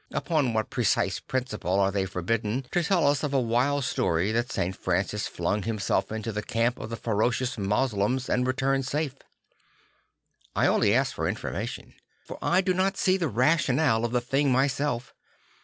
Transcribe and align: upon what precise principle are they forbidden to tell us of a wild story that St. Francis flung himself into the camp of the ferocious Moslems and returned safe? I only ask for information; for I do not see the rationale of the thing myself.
upon 0.13 0.51
what 0.51 0.71
precise 0.71 1.19
principle 1.19 1.79
are 1.79 1.91
they 1.91 2.07
forbidden 2.07 2.65
to 2.71 2.83
tell 2.83 3.05
us 3.05 3.21
of 3.21 3.35
a 3.35 3.39
wild 3.39 3.83
story 3.85 4.31
that 4.31 4.51
St. 4.51 4.75
Francis 4.75 5.27
flung 5.27 5.61
himself 5.61 6.11
into 6.11 6.31
the 6.31 6.41
camp 6.41 6.79
of 6.79 6.89
the 6.89 6.95
ferocious 6.97 7.55
Moslems 7.55 8.27
and 8.27 8.47
returned 8.47 8.87
safe? 8.87 9.13
I 10.55 10.65
only 10.65 10.95
ask 10.95 11.13
for 11.13 11.27
information; 11.29 11.93
for 12.25 12.39
I 12.41 12.61
do 12.61 12.73
not 12.73 12.97
see 12.97 13.15
the 13.15 13.27
rationale 13.27 14.03
of 14.03 14.11
the 14.11 14.21
thing 14.21 14.51
myself. 14.51 15.13